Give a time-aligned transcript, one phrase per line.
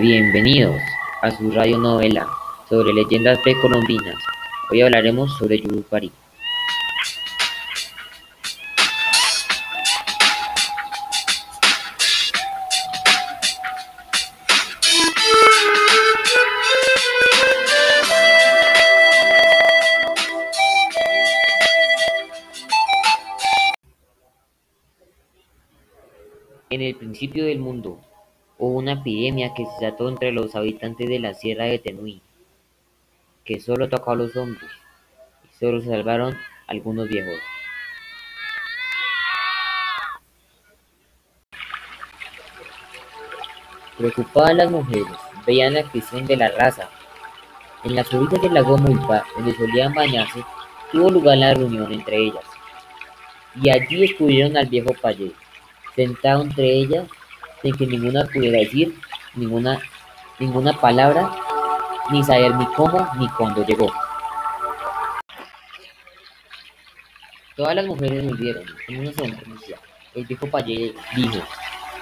[0.00, 0.80] Bienvenidos
[1.22, 2.24] a su radionovela
[2.68, 4.14] sobre leyendas precolombinas.
[4.70, 6.12] Hoy hablaremos sobre Yurupari.
[26.70, 27.98] En el principio del mundo,
[28.58, 32.20] hubo una epidemia que se desató entre los habitantes de la Sierra de Tenuí,
[33.42, 34.70] que solo atacó a los hombres,
[35.44, 37.40] y solo se salvaron algunos viejos.
[43.96, 45.06] Preocupadas las mujeres
[45.46, 46.90] veían la extinción de la raza.
[47.82, 50.44] En las orillas del lago Mulpa, donde solían bañarse,
[50.92, 52.44] tuvo lugar la reunión entre ellas,
[53.54, 55.32] y allí descubrieron al viejo Payé,
[55.98, 57.04] sentado entre ellas
[57.60, 58.94] sin que ninguna pudiera decir
[59.34, 59.80] ninguna,
[60.38, 61.28] ninguna palabra,
[62.10, 63.92] ni saber ni cómo ni cuándo llegó.
[67.56, 69.76] Todas las mujeres murieron en una sonrisa.
[70.14, 71.40] El viejo Payé dijo,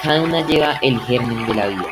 [0.00, 1.86] cada una lleva el germen de la vida.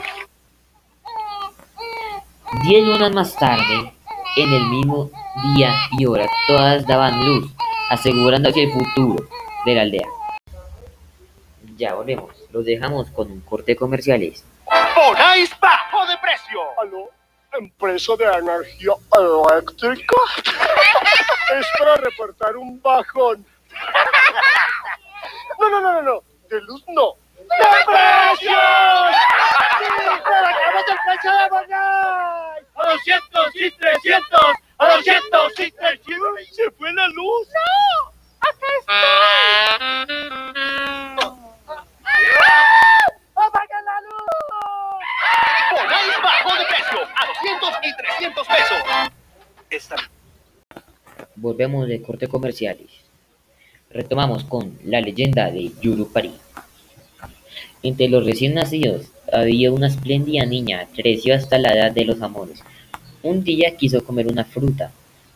[2.63, 3.93] Diez lunas más tarde,
[4.37, 5.11] en el mismo
[5.57, 7.51] día y hora, todas daban luz,
[7.91, 9.29] asegurando el futuro
[9.67, 10.18] de la aldea.
[11.79, 14.45] Ya volvemos, los dejamos con un corte comerciales.
[14.97, 16.61] ¡Bonais bajo de precio!
[16.83, 17.09] ¿Aló?
[17.53, 20.17] ¿Empresa de energía eléctrica?
[21.57, 23.47] es para reportar un bajón.
[25.61, 26.23] No, no, no, no, no.
[26.51, 27.15] De luz no.
[27.37, 27.47] ¡De
[27.87, 28.57] precios!
[29.79, 32.67] ¡Pero acabamos el precio de Bonai!
[32.75, 34.41] ¡A 200 y 300!
[34.79, 36.47] ¡A 200 y 300!
[36.51, 37.49] ¡Se fue la luz!
[43.35, 44.19] ¡Apaguen la luz!
[45.73, 46.99] ¡Bonais bajo de precio!
[47.17, 48.79] ¡A 200 y 300 pesos!
[49.71, 49.97] Esta...
[51.37, 52.89] Volvemos de corte comerciales.
[53.91, 56.33] Retomamos con la leyenda de Yurupari.
[57.83, 62.61] Entre los recién nacidos había una espléndida niña, creció hasta la edad de los amores.
[63.23, 64.91] Un día quiso comer una fruta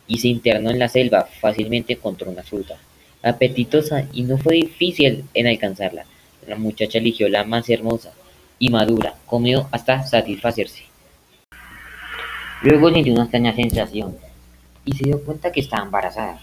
[0.07, 2.77] y se internó en la selva, fácilmente encontró una fruta
[3.23, 6.05] apetitosa y no fue difícil en alcanzarla.
[6.45, 8.11] La muchacha eligió la más hermosa
[8.59, 10.92] y madura, comió hasta satisfacerse.
[12.63, 14.17] Luego sintió una extraña sensación
[14.85, 16.39] y se dio cuenta que estaba embarazada.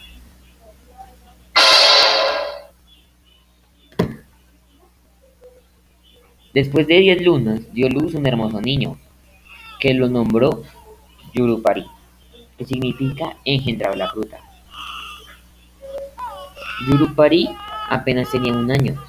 [6.52, 8.98] Después de diez lunas dio luz un hermoso niño,
[9.78, 10.62] que lo nombró
[11.32, 11.86] Yurupari,
[12.58, 14.38] que significa engendrado la fruta.
[16.86, 17.48] Yurupari
[17.88, 19.02] apenas tenía un año,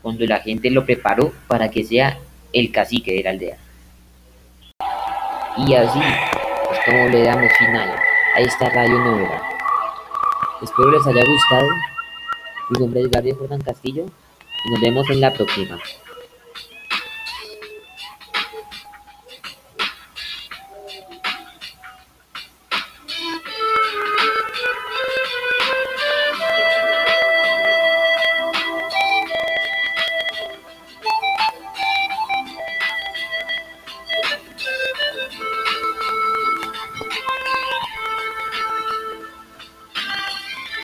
[0.00, 2.18] cuando la gente lo preparó para que sea
[2.52, 3.58] el cacique de la aldea.
[5.58, 7.94] Y así es como le damos final
[8.34, 9.42] a esta radio novela.
[10.62, 11.68] Espero les haya gustado.
[12.70, 14.06] Mi nombre es Gabriel Jordán Castillo
[14.64, 15.78] y nos vemos en la próxima.